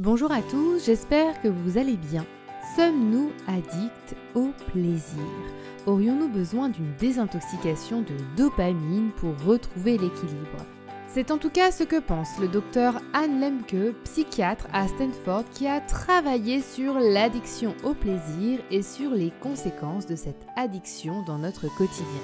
[0.00, 2.24] Bonjour à tous, j'espère que vous allez bien.
[2.76, 5.24] Sommes-nous addicts au plaisir?
[5.86, 10.64] Aurions-nous besoin d'une désintoxication de dopamine pour retrouver l'équilibre?
[11.08, 15.66] C'est en tout cas ce que pense le docteur Anne Lemke, psychiatre à Stanford, qui
[15.66, 21.66] a travaillé sur l'addiction au plaisir et sur les conséquences de cette addiction dans notre
[21.76, 22.22] quotidien.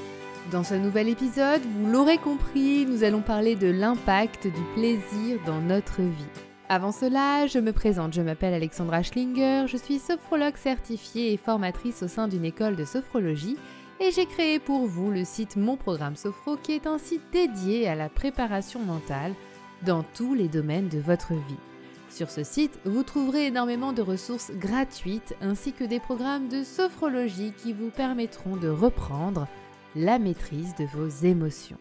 [0.53, 5.61] Dans ce nouvel épisode, vous l'aurez compris, nous allons parler de l'impact du plaisir dans
[5.61, 6.44] notre vie.
[6.71, 12.03] Avant cela, je me présente, je m'appelle Alexandra Schlinger, je suis sophrologue certifiée et formatrice
[12.03, 13.59] au sein d'une école de sophrologie
[14.01, 17.87] et j'ai créé pour vous le site Mon Programme Sophro qui est un site dédié
[17.87, 19.35] à la préparation mentale
[19.83, 21.61] dans tous les domaines de votre vie.
[22.09, 27.53] Sur ce site, vous trouverez énormément de ressources gratuites ainsi que des programmes de sophrologie
[27.59, 29.49] qui vous permettront de reprendre
[29.95, 31.79] la maîtrise de vos émotions.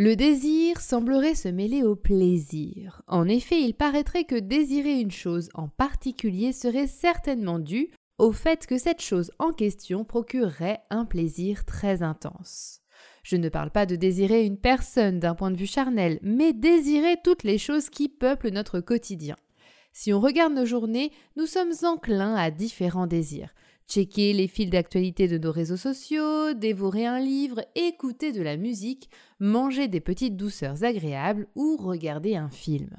[0.00, 3.02] Le désir semblerait se mêler au plaisir.
[3.08, 8.64] En effet, il paraîtrait que désirer une chose en particulier serait certainement dû au fait
[8.68, 12.78] que cette chose en question procurerait un plaisir très intense.
[13.24, 17.16] Je ne parle pas de désirer une personne d'un point de vue charnel, mais désirer
[17.24, 19.34] toutes les choses qui peuplent notre quotidien.
[19.92, 23.52] Si on regarde nos journées, nous sommes enclins à différents désirs
[23.88, 29.08] checker les fils d'actualité de nos réseaux sociaux, dévorer un livre, écouter de la musique,
[29.40, 32.90] manger des petites douceurs agréables ou regarder un film.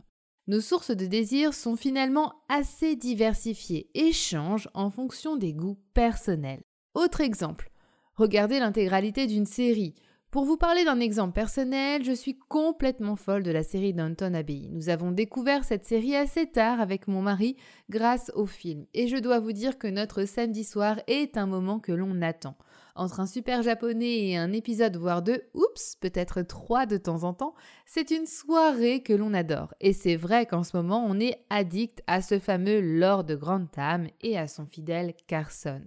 [0.48, 6.64] Nos sources de désir sont finalement assez diversifiées et changent en fonction des goûts personnels.
[6.96, 7.72] Autre exemple,
[8.16, 9.94] regardez l'intégralité d'une série,
[10.32, 14.68] pour vous parler d'un exemple personnel, je suis complètement folle de la série Downton Abbey.
[14.70, 17.56] Nous avons découvert cette série assez tard avec mon mari
[17.90, 18.86] grâce au film.
[18.94, 22.56] Et je dois vous dire que notre samedi soir est un moment que l'on attend.
[22.94, 27.34] Entre un super japonais et un épisode voire deux, oups, peut-être trois de temps en
[27.34, 27.56] temps,
[27.88, 29.74] c'est une soirée que l'on adore.
[29.82, 34.38] Et c'est vrai qu'en ce moment, on est addict à ce fameux Lord Grantham et
[34.38, 35.82] à son fidèle Carson.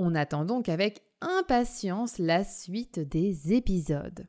[0.00, 4.26] On attend donc avec impatience la suite des épisodes.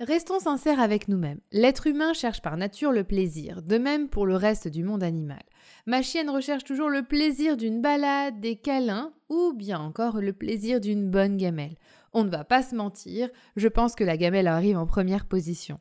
[0.00, 1.40] Restons sincères avec nous-mêmes.
[1.52, 5.42] L'être humain cherche par nature le plaisir, de même pour le reste du monde animal.
[5.86, 10.80] Ma chienne recherche toujours le plaisir d'une balade, des câlins ou bien encore le plaisir
[10.80, 11.76] d'une bonne gamelle.
[12.12, 15.78] On ne va pas se mentir, je pense que la gamelle arrive en première position.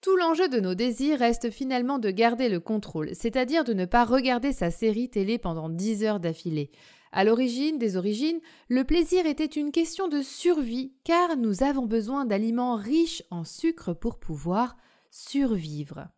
[0.00, 4.04] Tout l'enjeu de nos désirs reste finalement de garder le contrôle, c'est-à-dire de ne pas
[4.04, 6.70] regarder sa série télé pendant 10 heures d'affilée.
[7.12, 12.24] À l'origine des origines, le plaisir était une question de survie, car nous avons besoin
[12.24, 14.76] d'aliments riches en sucre pour pouvoir
[15.10, 16.08] survivre.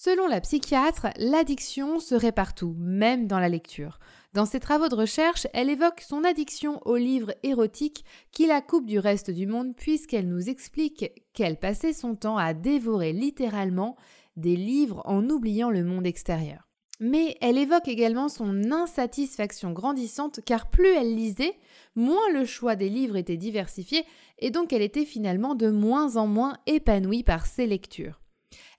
[0.00, 3.98] Selon la psychiatre, l'addiction serait partout, même dans la lecture.
[4.34, 8.86] Dans ses travaux de recherche, elle évoque son addiction aux livres érotiques qui la coupe
[8.86, 13.96] du reste du monde puisqu'elle nous explique qu'elle passait son temps à dévorer littéralement
[14.36, 16.67] des livres en oubliant le monde extérieur.
[17.00, 21.56] Mais elle évoque également son insatisfaction grandissante car plus elle lisait,
[21.94, 24.04] moins le choix des livres était diversifié
[24.38, 28.20] et donc elle était finalement de moins en moins épanouie par ses lectures.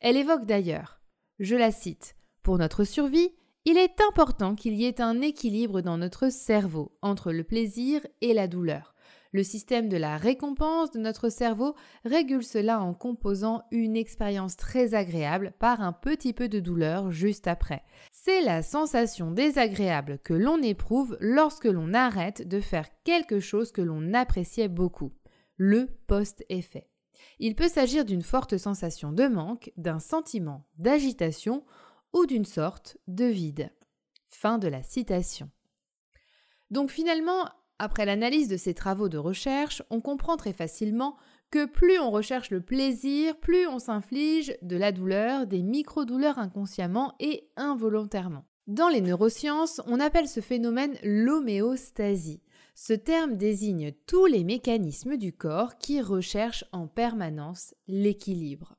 [0.02, 1.00] Elle évoque d'ailleurs,
[1.40, 3.32] je la cite, Pour notre survie,
[3.66, 8.34] il est important qu'il y ait un équilibre dans notre cerveau entre le plaisir et
[8.34, 8.96] la douleur.
[9.32, 14.96] Le système de la récompense de notre cerveau régule cela en composant une expérience très
[14.96, 17.84] agréable par un petit peu de douleur juste après.
[18.22, 23.82] C'est la sensation désagréable que l'on éprouve lorsque l'on arrête de faire quelque chose que
[23.82, 25.14] l'on appréciait beaucoup.
[25.56, 26.90] Le post-effet.
[27.40, 31.64] Il peut s'agir d'une forte sensation de manque, d'un sentiment d'agitation
[32.12, 33.72] ou d'une sorte de vide.
[34.28, 35.50] Fin de la citation.
[36.72, 37.48] Donc finalement,
[37.78, 41.16] après l'analyse de ces travaux de recherche, on comprend très facilement
[41.52, 47.16] que plus on recherche le plaisir, plus on s'inflige de la douleur, des micro-douleurs inconsciemment
[47.20, 48.46] et involontairement.
[48.68, 52.44] Dans les neurosciences, on appelle ce phénomène l'homéostasie.
[52.76, 58.76] Ce terme désigne tous les mécanismes du corps qui recherchent en permanence l'équilibre.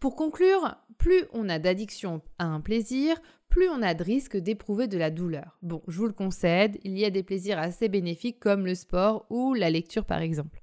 [0.00, 3.16] Pour conclure, plus on a d'addiction à un plaisir,
[3.48, 5.56] plus on a de risque d'éprouver de la douleur.
[5.62, 9.24] Bon, je vous le concède, il y a des plaisirs assez bénéfiques comme le sport
[9.30, 10.62] ou la lecture par exemple.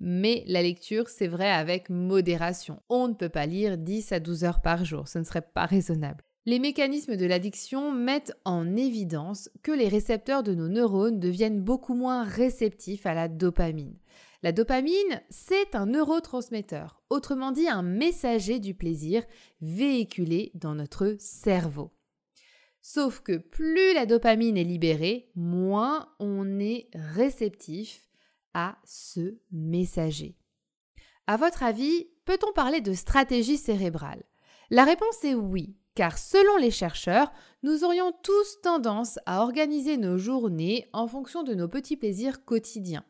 [0.00, 2.80] Mais la lecture, c'est vrai avec modération.
[2.88, 5.66] On ne peut pas lire 10 à 12 heures par jour, ce ne serait pas
[5.66, 6.24] raisonnable.
[6.46, 11.94] Les mécanismes de l'addiction mettent en évidence que les récepteurs de nos neurones deviennent beaucoup
[11.94, 13.98] moins réceptifs à la dopamine.
[14.42, 19.22] La dopamine, c'est un neurotransmetteur, autrement dit un messager du plaisir
[19.60, 21.92] véhiculé dans notre cerveau.
[22.80, 28.09] Sauf que plus la dopamine est libérée, moins on est réceptif
[28.54, 30.36] à ce messager.
[31.26, 34.24] À votre avis, peut-on parler de stratégie cérébrale?
[34.70, 35.76] La réponse est oui.
[35.94, 37.32] car selon les chercheurs,
[37.62, 43.04] nous aurions tous tendance à organiser nos journées en fonction de nos petits plaisirs quotidiens.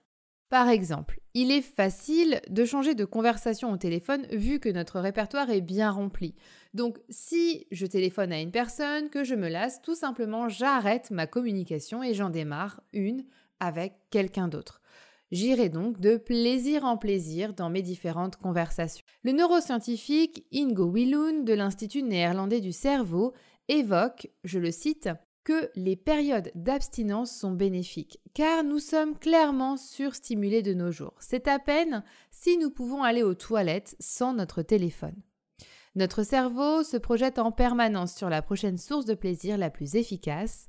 [0.49, 5.51] Par exemple, il est facile de changer de conversation au téléphone vu que notre répertoire
[5.51, 6.35] est bien rempli.
[6.75, 11.29] Donc si je téléphone à une personne, que je me lasse, tout simplement j'arrête ma
[11.29, 13.25] communication et j'en démarre une
[13.61, 14.83] avec quelqu'un d'autre.
[15.31, 19.05] J'irai donc de plaisir en plaisir dans mes différentes conversations.
[19.23, 23.33] Le neuroscientifique Ingo Willun de l'Institut néerlandais du cerveau
[23.69, 25.09] évoque, je le cite,
[25.45, 31.15] que les périodes d'abstinence sont bénéfiques, car nous sommes clairement surstimulés de nos jours.
[31.21, 35.17] C'est à peine si nous pouvons aller aux toilettes sans notre téléphone.
[35.95, 40.69] Notre cerveau se projette en permanence sur la prochaine source de plaisir la plus efficace,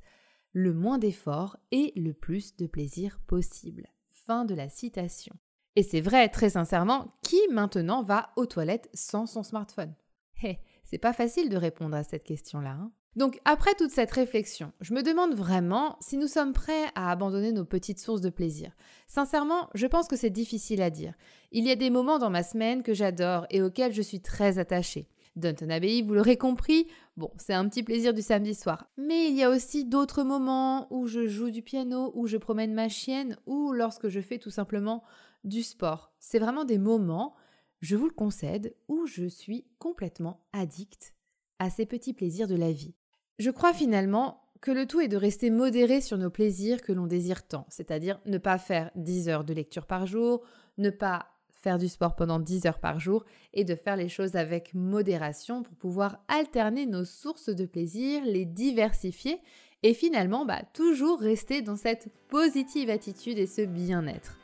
[0.52, 3.91] le moins d'efforts et le plus de plaisir possible.
[4.26, 5.34] Fin de la citation.
[5.74, 9.94] Et c'est vrai, très sincèrement, qui maintenant va aux toilettes sans son smartphone?
[10.42, 12.70] Hé, c'est pas facile de répondre à cette question-là.
[12.70, 17.10] Hein donc après toute cette réflexion, je me demande vraiment si nous sommes prêts à
[17.10, 18.72] abandonner nos petites sources de plaisir.
[19.06, 21.14] Sincèrement, je pense que c'est difficile à dire.
[21.50, 24.58] Il y a des moments dans ma semaine que j'adore et auxquels je suis très
[24.58, 25.08] attachée.
[25.36, 28.86] Downton Abbey, vous l'aurez compris, bon, c'est un petit plaisir du samedi soir.
[28.98, 32.74] Mais il y a aussi d'autres moments où je joue du piano, où je promène
[32.74, 35.02] ma chienne, ou lorsque je fais tout simplement
[35.44, 36.12] du sport.
[36.18, 37.34] C'est vraiment des moments,
[37.80, 41.14] je vous le concède, où je suis complètement addict
[41.58, 42.94] à ces petits plaisirs de la vie.
[43.38, 47.06] Je crois finalement que le tout est de rester modéré sur nos plaisirs que l'on
[47.06, 50.42] désire tant, c'est-à-dire ne pas faire 10 heures de lecture par jour,
[50.78, 51.31] ne pas
[51.62, 53.24] faire du sport pendant 10 heures par jour
[53.54, 58.44] et de faire les choses avec modération pour pouvoir alterner nos sources de plaisir, les
[58.44, 59.40] diversifier
[59.82, 64.38] et finalement bah, toujours rester dans cette positive attitude et ce bien-être.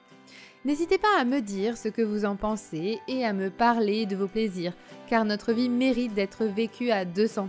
[0.65, 4.17] N'hésitez pas à me dire ce que vous en pensez et à me parler de
[4.17, 4.75] vos plaisirs,
[5.09, 7.49] car notre vie mérite d'être vécue à 200%.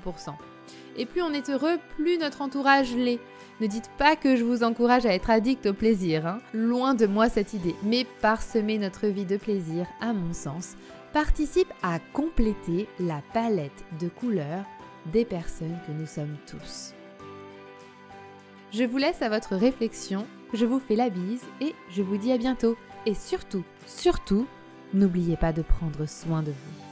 [0.98, 3.20] Et plus on est heureux, plus notre entourage l'est.
[3.62, 6.40] Ne dites pas que je vous encourage à être addict au plaisir, hein.
[6.54, 10.76] loin de moi cette idée, mais parsemer notre vie de plaisir, à mon sens,
[11.12, 14.64] participe à compléter la palette de couleurs
[15.12, 16.94] des personnes que nous sommes tous.
[18.72, 22.32] Je vous laisse à votre réflexion, je vous fais la bise et je vous dis
[22.32, 22.78] à bientôt.
[23.06, 24.46] Et surtout, surtout,
[24.94, 26.89] n'oubliez pas de prendre soin de vous.